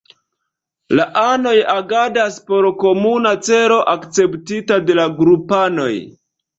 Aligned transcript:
La 0.99 1.05
anoj 1.23 1.53
agadas 1.75 2.41
por 2.49 2.69
komuna 2.87 3.37
celo, 3.51 3.81
akceptita 3.97 4.83
de 4.91 5.01
la 5.03 5.11
grupanoj. 5.25 5.93